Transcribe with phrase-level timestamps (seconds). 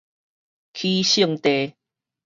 [0.73, 1.75] 起性地